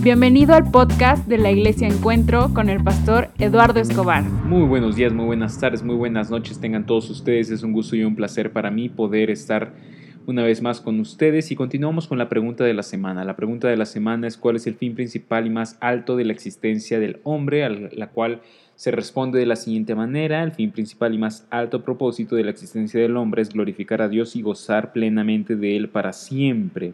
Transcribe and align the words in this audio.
Bienvenido 0.00 0.54
al 0.54 0.70
podcast 0.70 1.26
de 1.26 1.38
la 1.38 1.50
Iglesia 1.50 1.88
Encuentro 1.88 2.54
con 2.54 2.68
el 2.68 2.82
pastor 2.84 3.30
Eduardo 3.36 3.80
Escobar. 3.80 4.22
Muy 4.22 4.62
buenos 4.62 4.94
días, 4.94 5.12
muy 5.12 5.26
buenas 5.26 5.58
tardes, 5.58 5.82
muy 5.82 5.96
buenas 5.96 6.30
noches 6.30 6.60
tengan 6.60 6.86
todos 6.86 7.10
ustedes. 7.10 7.50
Es 7.50 7.64
un 7.64 7.72
gusto 7.72 7.96
y 7.96 8.04
un 8.04 8.14
placer 8.14 8.52
para 8.52 8.70
mí 8.70 8.88
poder 8.88 9.28
estar 9.28 9.72
una 10.26 10.44
vez 10.44 10.62
más 10.62 10.80
con 10.80 11.00
ustedes 11.00 11.50
y 11.50 11.56
continuamos 11.56 12.06
con 12.06 12.16
la 12.16 12.28
pregunta 12.28 12.62
de 12.62 12.74
la 12.74 12.84
semana. 12.84 13.24
La 13.24 13.34
pregunta 13.34 13.66
de 13.66 13.76
la 13.76 13.86
semana 13.86 14.28
es 14.28 14.36
cuál 14.36 14.54
es 14.54 14.68
el 14.68 14.76
fin 14.76 14.94
principal 14.94 15.46
y 15.46 15.50
más 15.50 15.76
alto 15.80 16.16
de 16.16 16.26
la 16.26 16.32
existencia 16.32 17.00
del 17.00 17.18
hombre, 17.24 17.64
a 17.64 17.68
la 17.68 18.10
cual 18.10 18.40
se 18.76 18.92
responde 18.92 19.40
de 19.40 19.46
la 19.46 19.56
siguiente 19.56 19.96
manera, 19.96 20.44
el 20.44 20.52
fin 20.52 20.70
principal 20.70 21.12
y 21.12 21.18
más 21.18 21.44
alto 21.50 21.82
propósito 21.82 22.36
de 22.36 22.44
la 22.44 22.52
existencia 22.52 23.00
del 23.00 23.16
hombre 23.16 23.42
es 23.42 23.48
glorificar 23.48 24.00
a 24.00 24.08
Dios 24.08 24.36
y 24.36 24.42
gozar 24.42 24.92
plenamente 24.92 25.56
de 25.56 25.76
Él 25.76 25.88
para 25.88 26.12
siempre. 26.12 26.92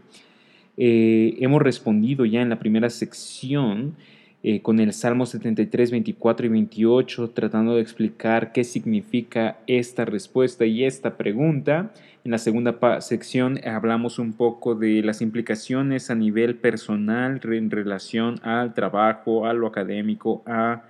Eh, 0.77 1.36
hemos 1.38 1.62
respondido 1.62 2.25
ya 2.25 2.43
en 2.43 2.48
la 2.48 2.58
primera 2.58 2.90
sección 2.90 3.94
eh, 4.43 4.61
con 4.61 4.81
el 4.81 4.93
Salmo 4.93 5.25
73, 5.25 5.90
24 5.90 6.46
y 6.46 6.48
28, 6.48 7.31
tratando 7.31 7.76
de 7.76 7.82
explicar 7.82 8.53
qué 8.53 8.64
significa 8.64 9.58
esta 9.67 10.04
respuesta 10.04 10.67
y 10.67 10.84
esta 10.84 11.17
pregunta. 11.17 11.93
En 12.25 12.31
la 12.31 12.39
segunda 12.39 13.00
sección 13.00 13.61
hablamos 13.67 14.18
un 14.18 14.32
poco 14.32 14.75
de 14.75 15.03
las 15.03 15.22
implicaciones 15.22 16.11
a 16.11 16.14
nivel 16.14 16.57
personal 16.57 17.40
en 17.45 17.70
relación 17.70 18.40
al 18.43 18.75
trabajo, 18.75 19.46
a 19.46 19.54
lo 19.54 19.67
académico, 19.67 20.43
a 20.46 20.82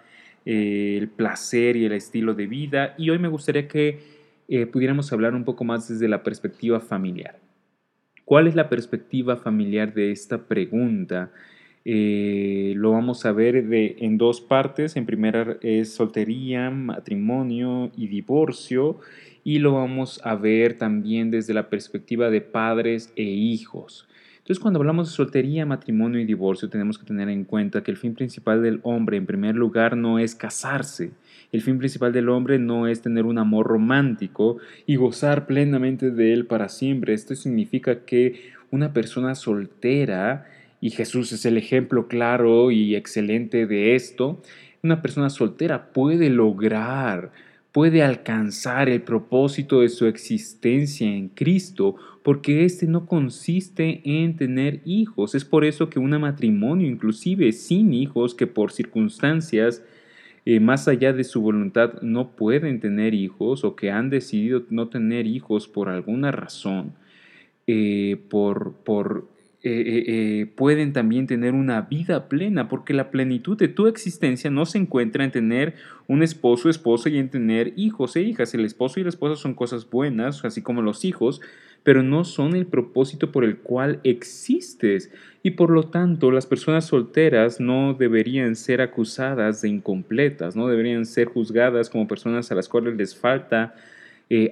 eh, 0.47 0.97
el 0.99 1.09
placer 1.09 1.77
y 1.77 1.85
el 1.85 1.93
estilo 1.93 2.35
de 2.35 2.47
vida. 2.47 2.95
Y 2.99 3.11
hoy 3.11 3.19
me 3.19 3.29
gustaría 3.29 3.69
que 3.69 4.15
pudiéramos 4.71 5.11
hablar 5.11 5.35
un 5.35 5.45
poco 5.45 5.65
más 5.65 5.89
desde 5.89 6.07
la 6.07 6.23
perspectiva 6.23 6.79
familiar. 6.79 7.37
¿Cuál 8.25 8.47
es 8.47 8.55
la 8.55 8.69
perspectiva 8.69 9.37
familiar 9.37 9.93
de 9.93 10.11
esta 10.11 10.47
pregunta? 10.47 11.31
Eh, 11.85 12.73
lo 12.77 12.93
vamos 12.93 13.27
a 13.27 13.33
ver 13.33 13.67
de, 13.67 13.97
en 13.99 14.17
dos 14.17 14.41
partes. 14.41 14.97
En 14.97 15.05
primera 15.05 15.59
es 15.61 15.93
soltería, 15.93 16.71
matrimonio 16.71 17.93
y 17.97 18.07
divorcio. 18.07 18.99
Y 19.45 19.59
lo 19.59 19.75
vamos 19.75 20.21
a 20.25 20.37
ver 20.37 20.79
también 20.79 21.31
desde 21.31 21.53
la 21.53 21.69
perspectiva 21.69 22.31
de 22.31 22.41
padres 22.41 23.13
e 23.15 23.25
hijos. 23.25 24.09
Entonces, 24.45 24.61
cuando 24.61 24.79
hablamos 24.79 25.09
de 25.09 25.17
soltería, 25.17 25.65
matrimonio 25.65 26.21
y 26.21 26.27
divorcio, 26.27 26.69
tenemos 26.69 26.99
que 26.99 27.07
tener 27.07 27.31
en 27.31 27.45
cuenta 27.45 27.83
que 27.83 27.91
el 27.91 27.97
fin 27.97 28.13
principal 28.13 28.63
del 28.63 28.79
hombre, 28.83 29.17
en 29.17 29.25
primer 29.25 29.55
lugar, 29.55 29.97
no 29.97 30.19
es 30.19 30.35
casarse. 30.35 31.13
El 31.51 31.63
fin 31.63 31.79
principal 31.79 32.13
del 32.13 32.29
hombre 32.29 32.59
no 32.59 32.87
es 32.87 33.01
tener 33.01 33.25
un 33.25 33.39
amor 33.39 33.67
romántico 33.67 34.59
y 34.85 34.97
gozar 34.97 35.47
plenamente 35.47 36.11
de 36.11 36.35
él 36.35 36.45
para 36.45 36.69
siempre. 36.69 37.15
Esto 37.15 37.35
significa 37.35 38.05
que 38.05 38.53
una 38.71 38.93
persona 38.93 39.35
soltera, 39.35 40.47
y 40.79 40.91
Jesús 40.91 41.33
es 41.33 41.47
el 41.47 41.57
ejemplo 41.57 42.07
claro 42.07 42.71
y 42.71 42.97
excelente 42.97 43.67
de 43.67 43.95
esto, 43.95 44.43
una 44.83 45.01
persona 45.01 45.31
soltera 45.31 45.91
puede 45.95 46.29
lograr 46.29 47.33
puede 47.75 48.05
alcanzar 48.05 48.89
el 48.89 49.03
propósito 49.03 49.81
de 49.81 49.89
su 49.89 50.07
existencia 50.07 51.09
en 51.09 51.29
Cristo, 51.29 51.97
porque 52.23 52.65
este 52.65 52.87
no 52.87 53.07
consiste 53.07 54.01
en 54.05 54.37
tener 54.37 54.81
hijos. 54.85 55.35
Es 55.35 55.45
por 55.45 55.65
eso 55.65 55.91
que 55.91 55.99
un 55.99 56.11
matrimonio, 56.21 56.87
inclusive 56.87 57.51
sin 57.51 57.93
hijos, 57.93 58.37
que 58.37 58.47
por 58.47 58.71
circunstancias 58.71 59.83
eh, 60.45 60.61
más 60.61 60.87
allá 60.87 61.13
de 61.13 61.25
su 61.25 61.41
voluntad 61.41 62.01
no 62.01 62.37
pueden 62.37 62.79
tener 62.79 63.13
hijos 63.13 63.65
o 63.65 63.75
que 63.75 63.91
han 63.91 64.09
decidido 64.09 64.63
no 64.71 64.87
tener 64.89 65.27
hijos 65.27 65.67
por 65.67 65.89
alguna 65.89 66.31
razón, 66.31 66.93
eh, 67.67 68.21
por, 68.31 68.75
por 68.85 69.27
eh, 69.67 69.71
eh, 69.71 70.05
eh, 70.09 70.47
pueden 70.57 70.93
también 70.93 71.27
tener 71.27 71.55
una 71.55 71.81
vida 71.81 72.29
plena, 72.29 72.69
porque 72.69 72.93
la 72.93 73.11
plenitud 73.11 73.57
de 73.57 73.69
tu 73.69 73.87
existencia 73.87 74.51
no 74.51 74.67
se 74.67 74.77
encuentra 74.77 75.25
en 75.25 75.31
tener 75.31 75.75
un 76.07 76.23
esposo, 76.23 76.69
esposa 76.69 77.09
y 77.09 77.17
en 77.17 77.31
tener 77.31 77.73
hijos 77.75 78.15
e 78.15 78.21
hijas. 78.21 78.53
El 78.53 78.67
esposo 78.67 79.01
y 79.01 79.05
la 79.05 79.09
esposa 79.09 79.41
son 79.41 79.55
cosas 79.55 79.89
buenas, 79.89 80.45
así 80.45 80.61
como 80.61 80.83
los 80.83 81.07
hijos, 81.07 81.41
pero 81.83 82.03
no 82.03 82.25
son 82.25 82.55
el 82.55 82.67
propósito 82.67 83.33
por 83.33 83.43
el 83.43 83.57
cual 83.57 84.01
existes. 84.05 85.11
Y 85.43 85.53
por 85.53 85.71
lo 85.71 85.85
tanto, 85.85 86.31
las 86.31 86.45
personas 86.45 86.85
solteras 86.85 87.59
no 87.59 87.95
deberían 87.95 88.57
ser 88.57 88.83
acusadas 88.83 89.63
de 89.63 89.71
incompletas, 89.71 90.57
no 90.57 90.69
deberían 90.69 91.07
ser 91.07 91.29
juzgadas 91.29 91.89
como 91.89 92.07
personas 92.07 92.53
a 92.53 92.55
las 92.55 92.69
cuales 92.69 92.97
les 92.97 93.17
falta 93.17 93.75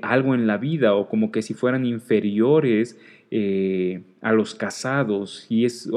algo 0.02 0.34
en 0.34 0.46
la 0.46 0.58
vida 0.58 0.94
o 0.94 1.08
como 1.08 1.32
que 1.32 1.42
si 1.42 1.54
fueran 1.54 1.84
inferiores 1.84 2.96
eh, 3.34 4.03
a 4.20 4.32
los 4.32 4.54
casados 4.54 5.47
y 5.48 5.65
es 5.65 5.91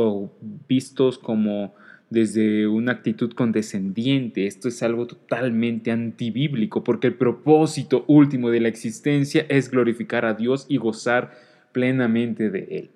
vistos 0.70 1.18
como 1.18 1.76
desde 2.10 2.66
una 2.66 2.94
actitud 2.94 3.34
condescendiente. 3.34 4.48
Esto 4.48 4.70
es 4.70 4.82
algo 4.82 5.06
totalmente 5.06 5.92
antibíblico 5.92 6.82
porque 6.86 7.08
el 7.08 7.16
propósito 7.16 8.06
último 8.08 8.52
de 8.52 8.62
la 8.62 8.70
existencia 8.70 9.46
es 9.50 9.70
glorificar 9.70 10.24
a 10.24 10.34
Dios 10.34 10.66
y 10.70 10.78
gozar 10.78 11.34
plenamente 11.74 12.50
de 12.50 12.68
Él. 12.72 12.90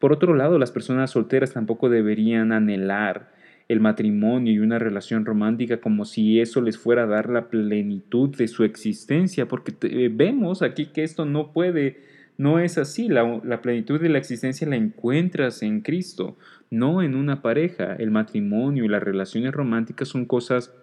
Por 0.00 0.12
otro 0.12 0.34
lado, 0.34 0.58
las 0.58 0.72
personas 0.72 1.12
solteras 1.12 1.52
tampoco 1.52 1.88
deberían 1.88 2.50
anhelar 2.50 3.30
el 3.68 3.78
matrimonio 3.78 4.52
y 4.52 4.58
una 4.58 4.80
relación 4.80 5.24
romántica 5.24 5.76
como 5.76 6.06
si 6.06 6.40
eso 6.40 6.60
les 6.60 6.76
fuera 6.76 7.04
a 7.04 7.06
dar 7.06 7.30
la 7.30 7.50
plenitud 7.50 8.34
de 8.36 8.48
su 8.48 8.64
existencia, 8.64 9.46
porque 9.46 10.08
vemos 10.08 10.62
aquí 10.62 10.86
que 10.86 11.04
esto 11.04 11.24
no 11.24 11.52
puede 11.52 12.15
no 12.38 12.58
es 12.58 12.76
así, 12.76 13.08
la, 13.08 13.62
plenitud 13.62 14.00
de 14.00 14.10
la 14.10 14.18
existencia 14.18 14.68
la 14.68 14.76
encuentras 14.76 15.62
en 15.62 15.80
Cristo, 15.80 16.36
no 16.70 17.02
en 17.02 17.14
una 17.14 17.40
pareja. 17.40 17.96
El 17.96 18.10
matrimonio 18.10 18.84
y 18.84 18.88
las 18.88 19.02
relaciones 19.02 19.52
románticas 19.52 20.08
son 20.08 20.26
cosas 20.26 20.74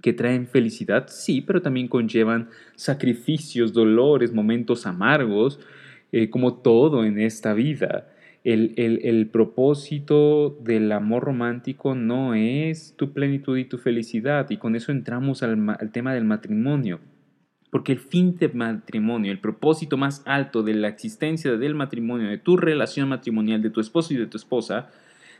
que 0.00 0.14
traen 0.14 0.46
felicidad, 0.46 1.08
sí, 1.08 1.42
pero 1.42 1.60
también 1.60 1.88
conllevan 1.88 2.48
sacrificios, 2.76 3.74
dolores, 3.74 4.32
momentos 4.32 4.86
amargos, 4.86 5.60
eh, 6.12 6.30
como 6.30 6.54
todo 6.54 7.04
en 7.04 7.18
esta 7.20 7.52
vida. 7.52 8.08
El, 8.42 9.28
propósito 9.30 10.58
del 10.62 10.90
amor 10.92 11.24
romántico 11.24 11.94
no 11.94 12.34
es 12.34 12.94
tu 12.96 13.12
plenitud 13.12 13.58
y 13.58 13.66
tu 13.66 13.76
felicidad, 13.76 14.48
y 14.48 14.56
con 14.56 14.76
eso 14.76 14.92
entramos 14.92 15.42
al 15.42 15.90
tema 15.92 16.14
del 16.14 16.24
matrimonio. 16.24 17.00
Porque 17.70 17.92
el 17.92 17.98
fin 17.98 18.36
del 18.36 18.54
matrimonio, 18.54 19.30
el 19.30 19.38
propósito 19.38 19.96
más 19.96 20.22
alto 20.26 20.62
de 20.62 20.74
la 20.74 20.88
existencia 20.88 21.56
del 21.56 21.74
matrimonio, 21.74 22.28
de 22.28 22.38
tu 22.38 22.56
relación 22.56 23.08
matrimonial, 23.08 23.62
de 23.62 23.70
tu 23.70 23.80
esposo 23.80 24.12
y 24.12 24.16
de 24.16 24.26
tu 24.26 24.36
esposa, 24.36 24.88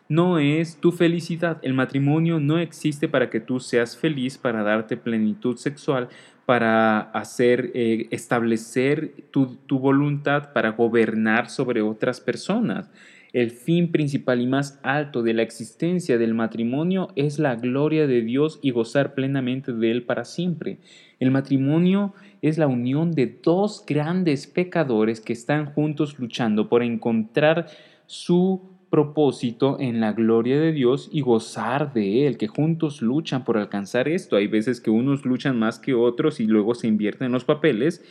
no 0.08 0.38
es 0.38 0.76
tu 0.76 0.90
felicidad. 0.92 1.58
El 1.62 1.74
matrimonio 1.74 2.40
no 2.40 2.58
existe 2.58 3.08
para 3.08 3.30
que 3.30 3.40
tú 3.40 3.60
seas 3.60 3.96
feliz, 3.96 4.38
para 4.38 4.62
darte 4.62 4.96
plenitud 4.96 5.56
sexual, 5.56 6.08
para 6.46 7.00
hacer, 7.00 7.70
eh, 7.74 8.08
establecer 8.10 9.14
tu, 9.30 9.56
tu 9.66 9.78
voluntad, 9.78 10.52
para 10.52 10.70
gobernar 10.70 11.48
sobre 11.48 11.80
otras 11.80 12.20
personas. 12.20 12.90
El 13.32 13.50
fin 13.50 13.92
principal 13.92 14.40
y 14.40 14.46
más 14.46 14.80
alto 14.82 15.22
de 15.22 15.34
la 15.34 15.42
existencia 15.42 16.18
del 16.18 16.34
matrimonio 16.34 17.08
es 17.14 17.38
la 17.38 17.54
gloria 17.54 18.06
de 18.06 18.22
Dios 18.22 18.58
y 18.60 18.72
gozar 18.72 19.14
plenamente 19.14 19.72
de 19.72 19.90
Él 19.90 20.02
para 20.02 20.24
siempre. 20.24 20.78
El 21.20 21.30
matrimonio 21.30 22.12
es 22.42 22.58
la 22.58 22.66
unión 22.66 23.12
de 23.12 23.38
dos 23.42 23.84
grandes 23.86 24.48
pecadores 24.48 25.20
que 25.20 25.32
están 25.32 25.66
juntos 25.66 26.18
luchando 26.18 26.68
por 26.68 26.82
encontrar 26.82 27.66
su 28.06 28.62
propósito 28.90 29.76
en 29.78 30.00
la 30.00 30.12
gloria 30.12 30.58
de 30.60 30.72
Dios 30.72 31.08
y 31.12 31.20
gozar 31.20 31.92
de 31.92 32.26
Él, 32.26 32.36
que 32.36 32.48
juntos 32.48 33.00
luchan 33.00 33.44
por 33.44 33.56
alcanzar 33.56 34.08
esto. 34.08 34.34
Hay 34.34 34.48
veces 34.48 34.80
que 34.80 34.90
unos 34.90 35.24
luchan 35.24 35.56
más 35.56 35.78
que 35.78 35.94
otros 35.94 36.40
y 36.40 36.46
luego 36.46 36.74
se 36.74 36.88
invierten 36.88 37.30
los 37.30 37.44
papeles, 37.44 38.04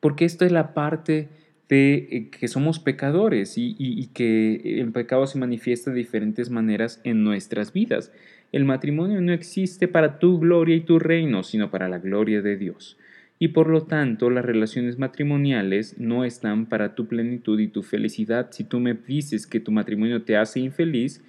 porque 0.00 0.26
esto 0.26 0.44
es 0.44 0.52
la 0.52 0.74
parte 0.74 1.30
eh, 1.72 2.30
que 2.30 2.48
somos 2.48 2.80
pecadores 2.80 3.54
y, 3.56 4.08
que 4.12 4.80
el 4.80 4.90
pecado 4.90 5.26
se 5.26 5.38
manifiesta 5.38 5.90
de 5.90 5.98
diferentes 5.98 6.50
maneras 6.50 7.00
en 7.04 7.22
nuestras 7.22 7.72
vidas. 7.72 8.12
El 8.50 8.64
matrimonio 8.64 9.20
no 9.20 9.32
existe 9.32 9.86
para 9.86 10.18
tu 10.18 10.40
gloria 10.40 10.74
y 10.74 10.80
tu 10.80 10.98
reino, 10.98 11.44
sino 11.44 11.70
para 11.70 11.88
la 11.88 11.98
gloria 11.98 12.42
de 12.42 12.56
Dios. 12.56 12.98
Y 13.38 13.48
por 13.48 13.68
lo 13.68 13.84
tanto, 13.84 14.30
las 14.30 14.44
relaciones 14.44 14.98
matrimoniales 14.98 15.98
no 15.98 16.24
están 16.24 16.66
para 16.66 16.94
tu 16.96 17.06
plenitud 17.06 17.58
y 17.60 17.68
tu 17.68 17.82
felicidad. 17.82 18.48
Si 18.50 18.64
tú 18.64 18.80
me 18.80 18.94
dices 18.94 19.46
que 19.46 19.60
tu 19.60 19.70
matrimonio 19.70 20.22
te 20.22 20.36
hace 20.36 20.58
infeliz, 20.58 21.22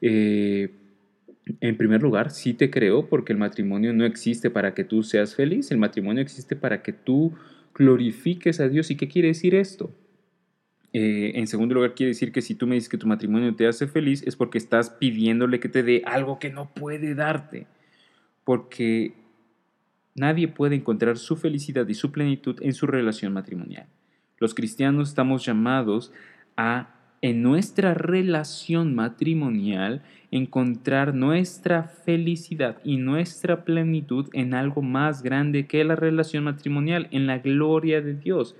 eh, 0.00 0.70
en 1.60 1.76
primer 1.76 2.00
lugar, 2.00 2.30
sí 2.30 2.54
te 2.54 2.70
creo 2.70 3.08
porque 3.08 3.32
el 3.32 3.38
matrimonio 3.38 3.92
no 3.92 4.04
existe 4.04 4.50
para 4.50 4.72
que 4.72 4.84
tú 4.84 5.02
seas 5.02 5.34
feliz, 5.34 5.70
el 5.72 5.78
matrimonio 5.78 6.22
existe 6.22 6.54
para 6.54 6.82
que 6.82 6.92
tú 6.92 7.34
glorifiques 7.80 8.60
a 8.60 8.68
Dios. 8.68 8.90
¿Y 8.90 8.96
qué 8.96 9.08
quiere 9.08 9.28
decir 9.28 9.54
esto? 9.54 9.90
Eh, 10.92 11.32
en 11.36 11.46
segundo 11.46 11.74
lugar, 11.74 11.94
quiere 11.94 12.10
decir 12.10 12.30
que 12.30 12.42
si 12.42 12.54
tú 12.54 12.66
me 12.66 12.74
dices 12.74 12.90
que 12.90 12.98
tu 12.98 13.06
matrimonio 13.06 13.56
te 13.56 13.66
hace 13.66 13.86
feliz 13.86 14.22
es 14.26 14.36
porque 14.36 14.58
estás 14.58 14.90
pidiéndole 14.90 15.60
que 15.60 15.70
te 15.70 15.82
dé 15.82 16.02
algo 16.04 16.38
que 16.38 16.50
no 16.50 16.74
puede 16.74 17.14
darte. 17.14 17.66
Porque 18.44 19.14
nadie 20.14 20.46
puede 20.46 20.76
encontrar 20.76 21.16
su 21.16 21.36
felicidad 21.36 21.88
y 21.88 21.94
su 21.94 22.12
plenitud 22.12 22.56
en 22.60 22.74
su 22.74 22.86
relación 22.86 23.32
matrimonial. 23.32 23.86
Los 24.38 24.52
cristianos 24.52 25.08
estamos 25.08 25.46
llamados 25.46 26.12
a 26.58 26.99
en 27.22 27.42
nuestra 27.42 27.94
relación 27.94 28.94
matrimonial 28.94 30.02
encontrar 30.30 31.14
nuestra 31.14 31.82
felicidad 31.82 32.78
y 32.84 32.96
nuestra 32.96 33.64
plenitud 33.64 34.28
en 34.32 34.54
algo 34.54 34.80
más 34.80 35.22
grande 35.22 35.66
que 35.66 35.84
la 35.84 35.96
relación 35.96 36.44
matrimonial, 36.44 37.08
en 37.10 37.26
la 37.26 37.38
gloria 37.38 38.00
de 38.00 38.14
Dios. 38.14 38.56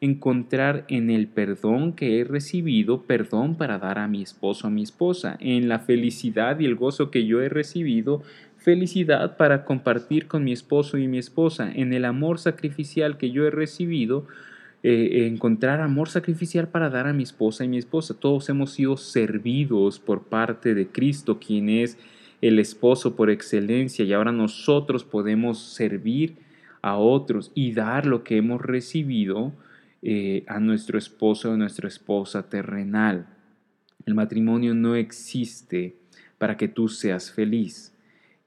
Encontrar 0.00 0.86
en 0.88 1.10
el 1.10 1.28
perdón 1.28 1.92
que 1.92 2.20
he 2.20 2.24
recibido, 2.24 3.02
perdón 3.02 3.56
para 3.56 3.78
dar 3.78 3.98
a 3.98 4.08
mi 4.08 4.22
esposo, 4.22 4.66
a 4.66 4.70
mi 4.70 4.82
esposa, 4.82 5.36
en 5.40 5.68
la 5.68 5.78
felicidad 5.78 6.58
y 6.58 6.64
el 6.64 6.74
gozo 6.74 7.10
que 7.10 7.26
yo 7.26 7.42
he 7.42 7.50
recibido, 7.50 8.22
felicidad 8.56 9.36
para 9.36 9.64
compartir 9.64 10.26
con 10.26 10.42
mi 10.42 10.52
esposo 10.52 10.96
y 10.96 11.06
mi 11.06 11.18
esposa, 11.18 11.70
en 11.70 11.92
el 11.92 12.06
amor 12.06 12.38
sacrificial 12.38 13.18
que 13.18 13.30
yo 13.30 13.46
he 13.46 13.50
recibido, 13.50 14.26
eh, 14.82 15.26
encontrar 15.26 15.80
amor 15.80 16.08
sacrificial 16.08 16.68
para 16.68 16.88
dar 16.88 17.06
a 17.06 17.12
mi 17.12 17.22
esposa 17.22 17.64
y 17.64 17.68
mi 17.68 17.78
esposa. 17.78 18.14
Todos 18.18 18.48
hemos 18.48 18.72
sido 18.72 18.96
servidos 18.96 19.98
por 19.98 20.24
parte 20.24 20.74
de 20.74 20.88
Cristo, 20.88 21.38
quien 21.38 21.68
es 21.68 21.98
el 22.40 22.58
esposo 22.58 23.16
por 23.16 23.30
excelencia, 23.30 24.04
y 24.04 24.12
ahora 24.12 24.32
nosotros 24.32 25.04
podemos 25.04 25.58
servir 25.58 26.36
a 26.80 26.96
otros 26.96 27.52
y 27.54 27.72
dar 27.72 28.06
lo 28.06 28.24
que 28.24 28.38
hemos 28.38 28.62
recibido 28.62 29.52
eh, 30.02 30.44
a 30.46 30.60
nuestro 30.60 30.98
esposo 30.98 31.50
o 31.50 31.56
nuestra 31.56 31.86
esposa 31.86 32.48
terrenal. 32.48 33.26
El 34.06 34.14
matrimonio 34.14 34.74
no 34.74 34.94
existe 34.94 35.96
para 36.38 36.56
que 36.56 36.68
tú 36.68 36.88
seas 36.88 37.30
feliz 37.30 37.89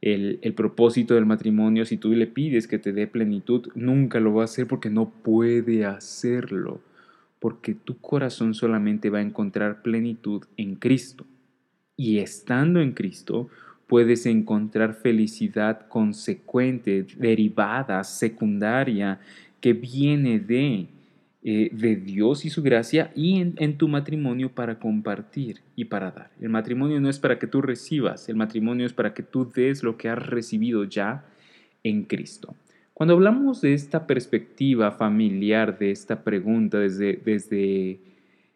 el, 0.03 0.53
propósito 0.53 1.15
del 1.15 1.25
matrimonio, 1.25 1.85
si 1.85 1.95
tú 1.95 2.11
le 2.11 2.27
pides 2.27 2.67
que 2.67 2.77
te 2.77 2.91
dé 2.91 3.07
plenitud, 3.07 3.69
nunca 3.73 4.19
lo 4.19 4.33
va 4.33 4.41
a 4.41 4.45
hacer 4.45 4.67
porque 4.67 4.89
no 4.89 5.09
puede 5.09 5.85
hacerlo, 5.85 6.81
porque 7.39 7.73
tu 7.73 7.97
corazón 7.99 8.53
solamente 8.53 9.09
va 9.09 9.19
a 9.19 9.21
encontrar 9.21 9.81
plenitud 9.81 10.43
en 10.57 10.75
Cristo. 10.75 11.25
Y 11.95 12.17
estando 12.17 12.81
en 12.81 12.91
Cristo, 12.91 13.47
puedes 13.87 14.25
encontrar 14.25 14.95
felicidad 14.95 15.87
consecuente, 15.87 17.05
derivada, 17.17 18.03
secundaria, 18.03 19.21
que 19.61 19.71
viene 19.71 20.37
de 20.37 20.87
eh, 21.45 21.69
de 21.73 21.97
Dios 21.97 22.45
y 22.45 22.49
su 22.49 22.63
gracia 22.63 23.11
y 23.15 23.41
en, 23.41 23.77
tu 23.77 23.89
matrimonio 23.89 24.49
para 24.55 24.79
compartir 24.79 25.59
y 25.75 25.83
para 25.83 26.09
dar. 26.09 26.31
El 26.39 26.47
matrimonio 26.47 27.01
no 27.01 27.09
es 27.09 27.19
para 27.19 27.37
que 27.37 27.47
tú 27.47 27.61
recibas, 27.61 28.29
el 28.29 28.37
matrimonio 28.37 28.85
es 28.85 28.93
para 28.93 29.13
que 29.13 29.23
tú 29.23 29.51
des 29.53 29.83
lo 29.83 29.97
que 29.97 30.07
has 30.07 30.25
recibido 30.25 30.85
ya 30.85 31.25
en 31.83 32.03
Cristo. 32.03 32.55
Cuando 32.93 33.15
hablamos 33.15 33.59
de 33.59 33.73
esta 33.73 34.07
perspectiva 34.07 34.91
familiar, 34.91 35.77
de 35.77 35.91
esta 35.91 36.23
pregunta 36.23 36.79
desde, 36.79 37.19
desde 37.25 37.99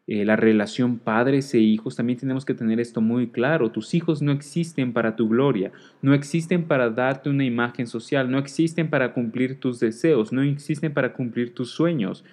eh, 0.07 0.23
la 0.23 0.37
relación 0.37 0.97
padres 0.97 1.53
e 1.53 1.59
hijos, 1.59 1.97
también 1.97 2.17
tenemos 2.17 2.45
que 2.45 2.53
tener 2.53 2.79
esto 2.79 3.01
muy 3.01 3.27
claro. 3.27 3.69
Tus 3.69 3.93
hijos 3.95 4.21
no 4.21 4.31
existen 4.31 4.93
para 4.93 5.17
tu 5.17 5.27
gloria, 5.27 5.73
no 6.01 6.13
existen 6.13 6.63
para 6.63 6.89
darte 6.89 7.29
una 7.29 7.43
imagen 7.43 7.85
social, 7.85 8.31
no 8.31 8.37
existen 8.37 8.89
para 8.89 9.11
cumplir 9.11 9.59
tus 9.59 9.81
deseos, 9.81 10.31
no 10.31 10.41
existen 10.41 10.93
para 10.93 11.11
cumplir 11.11 11.53
tus 11.53 11.71
sueños. 11.71 12.23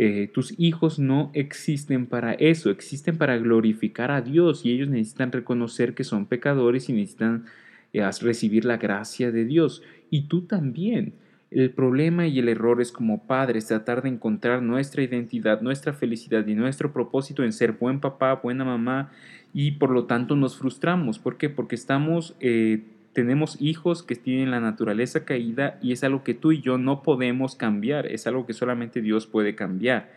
Eh, 0.00 0.30
tus 0.32 0.54
hijos 0.58 1.00
no 1.00 1.32
existen 1.34 2.06
para 2.06 2.32
eso, 2.34 2.70
existen 2.70 3.18
para 3.18 3.36
glorificar 3.36 4.12
a 4.12 4.22
Dios 4.22 4.64
y 4.64 4.72
ellos 4.72 4.88
necesitan 4.88 5.32
reconocer 5.32 5.94
que 5.94 6.04
son 6.04 6.26
pecadores 6.26 6.88
y 6.88 6.92
necesitan 6.92 7.46
eh, 7.92 8.08
recibir 8.20 8.64
la 8.64 8.76
gracia 8.76 9.32
de 9.32 9.44
Dios. 9.44 9.82
Y 10.08 10.22
tú 10.28 10.42
también. 10.42 11.14
El 11.50 11.70
problema 11.70 12.26
y 12.26 12.38
el 12.38 12.50
error 12.50 12.82
es 12.82 12.92
como 12.92 13.26
padres 13.26 13.66
tratar 13.66 14.02
de 14.02 14.10
encontrar 14.10 14.62
nuestra 14.62 15.02
identidad, 15.02 15.62
nuestra 15.62 15.94
felicidad 15.94 16.46
y 16.46 16.54
nuestro 16.54 16.92
propósito 16.92 17.42
en 17.42 17.54
ser 17.54 17.72
buen 17.72 18.00
papá, 18.00 18.34
buena 18.34 18.66
mamá 18.66 19.10
y 19.54 19.72
por 19.72 19.90
lo 19.90 20.04
tanto 20.04 20.36
nos 20.36 20.58
frustramos. 20.58 21.18
¿Por 21.18 21.38
qué? 21.38 21.48
Porque 21.48 21.74
estamos 21.74 22.36
eh, 22.40 22.82
tenemos 23.18 23.60
hijos 23.60 24.04
que 24.04 24.14
tienen 24.14 24.52
la 24.52 24.60
naturaleza 24.60 25.24
caída 25.24 25.76
y 25.82 25.90
es 25.90 26.04
algo 26.04 26.22
que 26.22 26.34
tú 26.34 26.52
y 26.52 26.60
yo 26.60 26.78
no 26.78 27.02
podemos 27.02 27.56
cambiar, 27.56 28.06
es 28.06 28.28
algo 28.28 28.46
que 28.46 28.52
solamente 28.52 29.02
Dios 29.02 29.26
puede 29.26 29.56
cambiar. 29.56 30.12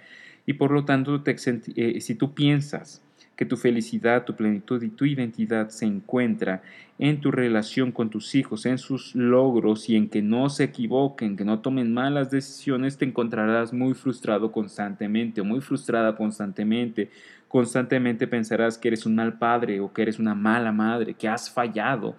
Y 0.45 0.53
por 0.53 0.69
lo 0.69 0.86
tanto, 0.86 1.19
eh, 1.25 2.00
si 2.00 2.13
tú 2.13 2.36
piensas 2.36 3.01
que 3.36 3.48
tu 3.48 3.57
felicidad, 3.57 4.24
tu 4.24 4.36
plenitud 4.36 4.83
y 4.83 4.89
tu 4.89 5.06
identidad 5.06 5.69
se 5.69 5.88
encuentra 5.88 6.62
en 7.00 7.21
tu 7.21 7.31
relación 7.31 7.92
con 7.92 8.12
tus 8.12 8.36
hijos, 8.36 8.68
en 8.68 8.77
sus 8.77 9.15
logros 9.15 9.89
y 9.89 9.95
en 9.95 10.07
que 10.07 10.21
no 10.21 10.51
se 10.51 10.65
equivoquen, 10.65 11.36
que 11.36 11.44
no 11.44 11.57
tomen 11.57 11.92
malas 11.92 12.30
decisiones, 12.30 13.00
te 13.00 13.06
encontrarás 13.06 13.74
muy 13.74 13.95
frustrado 13.95 14.51
constantemente 14.51 15.42
o 15.42 15.44
muy 15.44 15.59
frustrada 15.59 16.15
constantemente. 16.15 17.09
Constantemente 17.48 18.27
pensarás 18.27 18.77
que 18.77 18.89
eres 18.89 19.07
un 19.07 19.15
mal 19.15 19.39
padre 19.39 19.80
o 19.80 19.92
que 19.92 20.03
eres 20.03 20.19
una 20.19 20.36
mala 20.36 20.71
madre, 20.71 21.15
que 21.15 21.27
has 21.27 21.50
fallado 21.50 22.15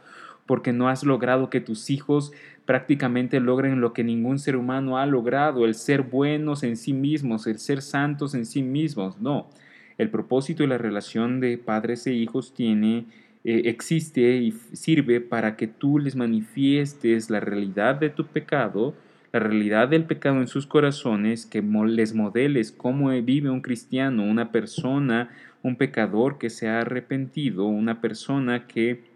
porque 0.53 0.75
no 0.75 0.91
has 0.91 1.03
logrado 1.03 1.49
que 1.49 1.63
tus 1.63 1.89
hijos 1.89 2.31
prácticamente 2.67 3.41
logren 3.41 3.81
lo 3.81 3.95
que 3.95 4.05
ningún 4.05 4.39
ser 4.39 4.57
humano 4.57 4.99
ha 4.99 5.07
logrado, 5.07 5.65
el 5.65 5.75
ser 5.75 6.03
buenos 6.03 6.63
en 6.63 6.77
sí 6.77 6.93
mismos, 6.93 7.47
el 7.47 7.59
ser 7.59 7.81
santos 7.81 8.35
en 8.35 8.45
sí 8.45 8.63
mismos. 8.63 9.19
No, 9.19 9.49
el 9.97 10.11
propósito 10.11 10.63
y 10.63 10.67
la 10.67 10.77
relación 10.77 11.41
de 11.41 11.57
padres 11.57 12.07
e 12.07 12.13
hijos 12.13 12.53
tiene, 12.53 13.07
eh, 13.45 13.63
existe 13.65 14.21
y 14.37 14.53
sirve 14.75 15.23
para 15.23 15.57
que 15.57 15.69
tú 15.69 15.99
les 15.99 16.17
manifiestes 16.17 17.31
la 17.31 17.41
realidad 17.41 17.95
de 17.95 18.11
tu 18.11 18.27
pecado, 18.27 18.93
la 19.33 19.41
realidad 19.41 19.89
del 19.89 20.05
pecado 20.05 20.37
en 20.37 20.49
sus 20.49 20.67
corazones, 20.67 21.47
que 21.47 21.63
les 21.63 22.15
modeles 22.15 22.73
cómo 22.73 23.09
vive 23.23 23.49
un 23.49 23.63
cristiano, 23.63 24.23
una 24.23 24.53
persona, 24.53 25.31
un 25.63 25.77
pecador 25.77 26.37
que 26.37 26.51
se 26.51 26.69
ha 26.69 26.83
arrepentido, 26.83 27.65
una 27.65 28.03
persona 28.03 28.67
que 28.67 29.12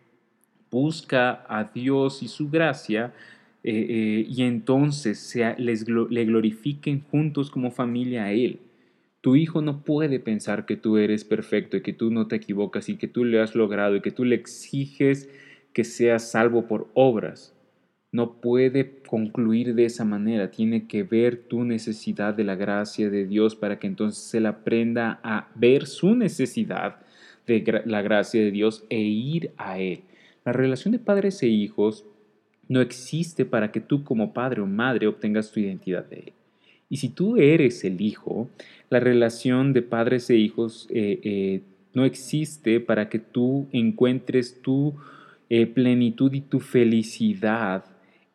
busca 0.77 1.47
a 1.49 1.65
Dios 1.65 2.23
y 2.23 2.29
su 2.29 2.51
gracia, 2.51 3.15
eh, 3.65 3.87
eh, 3.89 4.27
y 4.29 4.43
entonces 4.43 5.19
se, 5.19 5.55
les, 5.57 5.89
le 5.89 6.25
glorifiquen 6.27 7.01
juntos 7.01 7.51
como 7.51 7.71
familia 7.71 8.25
a 8.25 8.33
Él. 8.33 8.61
Tu 9.23 9.37
hijo 9.37 9.63
no 9.63 9.83
puede 9.85 10.21
pensar 10.21 10.67
que 10.67 10.77
tú 10.77 10.99
eres 10.99 11.25
perfecto 11.25 11.79
y 11.79 11.81
que 11.81 11.95
tú 11.95 12.11
no 12.11 12.27
te 12.29 12.37
equivocas 12.37 12.91
y 12.91 12.97
que 12.97 13.09
tú 13.09 13.25
le 13.25 13.41
has 13.41 13.55
logrado 13.55 13.97
y 13.97 14.03
que 14.03 14.11
tú 14.11 14.25
le 14.25 14.37
exiges 14.37 15.31
que 15.73 15.83
seas 15.83 16.31
salvo 16.31 16.69
por 16.69 16.89
obras. 16.93 17.55
No 18.13 18.35
puede 18.43 19.01
concluir 19.09 19.75
de 19.75 19.87
esa 19.87 20.05
manera. 20.05 20.51
Tiene 20.51 20.87
que 20.87 21.05
ver 21.05 21.49
tu 21.49 21.65
necesidad 21.65 22.35
de 22.35 22.45
la 22.45 22.55
gracia 22.55 23.09
de 23.09 23.27
Dios 23.27 23.57
para 23.57 23.79
que 23.79 23.87
entonces 23.87 24.35
él 24.35 24.45
aprenda 24.45 25.21
a 25.23 25.49
ver 25.55 25.87
su 25.87 26.15
necesidad 26.15 27.01
de 27.47 27.83
la 27.87 28.03
gracia 28.03 28.43
de 28.43 28.51
Dios 28.51 28.85
e 28.91 29.01
ir 29.01 29.53
a 29.57 29.79
Él. 29.79 30.03
La 30.47 30.53
relación 30.53 30.93
de 30.93 31.01
padres 31.01 31.43
e 31.43 31.49
hijos 31.49 32.05
no 32.69 32.81
existe 32.81 33.45
para 33.45 33.73
que 33.73 33.81
tú 33.81 34.05
como 34.05 34.33
padre 34.33 34.61
o 34.61 34.67
madre 34.67 35.09
obtengas 35.09 35.51
tu 35.51 35.59
identidad 35.59 36.05
de 36.05 36.17
él. 36.17 36.33
Y 36.89 36.99
si 36.99 37.09
tú 37.09 37.37
eres 37.37 37.83
el 37.83 38.01
hijo, 38.01 38.49
la 38.89 39.01
relación 39.01 39.73
de 39.73 39.83
padres 39.83 40.31
e 40.31 40.37
hijos 40.37 40.87
eh, 40.91 41.19
eh, 41.25 41.61
no 41.95 42.05
existe 42.05 42.79
para 42.79 43.09
que 43.09 43.19
tú 43.19 43.67
encuentres 43.73 44.63
tu 44.63 44.95
eh, 45.51 45.67
plenitud 45.67 46.33
y 46.33 46.43
tu 46.43 46.61
felicidad 46.61 47.85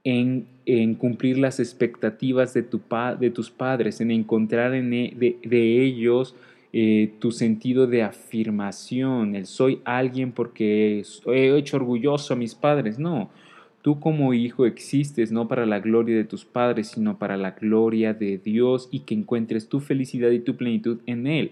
en, 0.03 0.47
cumplir 0.95 1.37
las 1.37 1.61
expectativas 1.61 2.53
de, 2.53 2.63
tu 2.63 2.81
de, 3.19 3.29
tus 3.29 3.49
padres, 3.51 4.01
en 4.01 4.11
encontrar 4.11 4.73
en, 4.73 4.93
e, 4.93 5.37
de 5.43 5.81
ellos 5.81 6.35
eh, 6.73 7.15
tu 7.19 7.31
sentido 7.31 7.85
de 7.85 8.03
afirmación, 8.03 9.35
el 9.35 9.45
soy 9.45 9.81
alguien 9.83 10.31
porque 10.31 11.03
he 11.25 11.57
hecho 11.57 11.77
orgulloso 11.77 12.33
a 12.33 12.37
mis 12.37 12.55
padres. 12.55 12.97
No, 12.97 13.29
tú 13.81 13.99
como 13.99 14.33
hijo 14.33 14.65
existes 14.65 15.31
no 15.31 15.47
para 15.47 15.65
la 15.65 15.79
gloria 15.79 16.15
de 16.15 16.23
tus 16.23 16.45
padres, 16.45 16.87
sino 16.87 17.19
para 17.19 17.35
la 17.35 17.51
gloria 17.51 18.13
de 18.13 18.37
Dios 18.37 18.87
y 18.91 19.01
que 19.01 19.15
encuentres 19.15 19.67
tu 19.67 19.79
felicidad 19.79 20.31
y 20.31 20.39
tu 20.39 20.55
plenitud 20.55 20.99
en 21.05 21.27
Él. 21.27 21.51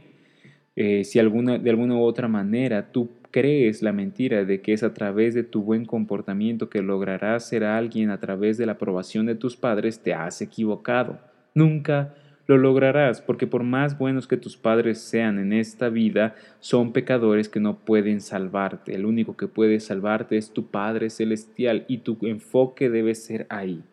Eh, 0.75 1.03
si 1.03 1.19
alguna, 1.19 1.57
de 1.57 1.69
alguna 1.69 1.95
u 1.95 2.03
otra 2.03 2.29
manera 2.29 2.91
tú 2.91 3.09
crees 3.31 3.81
la 3.81 3.91
mentira 3.91 4.45
de 4.45 4.61
que 4.61 4.73
es 4.73 4.83
a 4.83 4.93
través 4.93 5.33
de 5.33 5.43
tu 5.43 5.61
buen 5.61 5.85
comportamiento 5.85 6.69
que 6.69 6.81
lograrás 6.81 7.47
ser 7.47 7.63
alguien 7.63 8.09
a 8.09 8.19
través 8.19 8.57
de 8.57 8.65
la 8.65 8.73
aprobación 8.73 9.25
de 9.25 9.35
tus 9.35 9.57
padres, 9.57 10.01
te 10.01 10.13
has 10.13 10.41
equivocado. 10.41 11.19
Nunca 11.53 12.15
lo 12.49 12.57
lograrás, 12.57 13.21
porque 13.21 13.45
por 13.45 13.61
más 13.61 13.99
buenos 13.99 14.27
que 14.27 14.35
tus 14.35 14.57
padres 14.57 14.99
sean 14.99 15.37
en 15.37 15.53
esta 15.53 15.89
vida, 15.89 16.33
son 16.59 16.93
pecadores 16.93 17.47
que 17.47 17.59
no 17.59 17.77
pueden 17.77 18.21
salvarte. 18.21 18.95
El 18.95 19.05
único 19.05 19.37
que 19.37 19.47
puede 19.47 19.79
salvarte 19.79 20.35
es 20.35 20.51
tu 20.51 20.65
Padre 20.65 21.11
Celestial 21.11 21.85
y 21.87 21.99
tu 21.99 22.17
enfoque 22.23 22.89
debe 22.89 23.13
ser 23.13 23.45
ahí. 23.49 23.83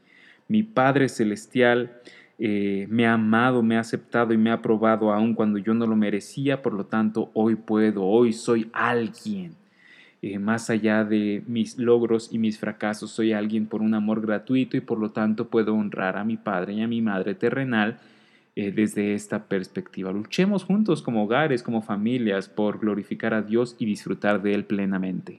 Mi 0.48 0.62
Padre 0.62 1.10
Celestial 1.10 2.00
eh, 2.38 2.86
me 2.88 3.06
ha 3.06 3.12
amado, 3.12 3.62
me 3.62 3.76
ha 3.76 3.80
aceptado 3.80 4.32
y 4.32 4.38
me 4.38 4.48
ha 4.48 4.54
aprobado 4.54 5.12
aun 5.12 5.34
cuando 5.34 5.58
yo 5.58 5.75
no 5.75 5.86
lo 5.86 5.94
merecía, 5.94 6.62
por 6.62 6.72
lo 6.72 6.86
tanto 6.86 7.30
hoy 7.34 7.56
puedo, 7.56 8.04
hoy 8.04 8.32
soy 8.32 8.70
alguien. 8.72 9.52
Eh, 10.22 10.38
más 10.38 10.70
allá 10.70 11.04
de 11.04 11.42
mis 11.46 11.76
logros 11.76 12.30
y 12.32 12.38
mis 12.38 12.58
fracasos, 12.58 13.10
soy 13.10 13.34
alguien 13.34 13.66
por 13.66 13.82
un 13.82 13.92
amor 13.92 14.22
gratuito 14.22 14.78
y 14.78 14.80
por 14.80 14.98
lo 14.98 15.10
tanto 15.10 15.48
puedo 15.48 15.75
honrar 15.75 16.16
a 16.16 16.25
mi 16.25 16.38
Padre 16.38 16.72
y 16.72 16.80
a 16.80 16.88
mi 16.88 17.02
Madre 17.02 17.34
terrenal 17.34 17.98
eh, 18.56 18.72
desde 18.72 19.14
esta 19.14 19.48
perspectiva. 19.48 20.10
Luchemos 20.10 20.64
juntos 20.64 21.02
como 21.02 21.25
hogares, 21.25 21.62
como 21.62 21.82
familias, 21.82 22.48
por 22.48 22.78
glorificar 22.78 23.34
a 23.34 23.42
Dios 23.42 23.76
y 23.78 23.84
disfrutar 23.84 24.42
de 24.42 24.54
Él 24.54 24.64
plenamente. 24.64 25.36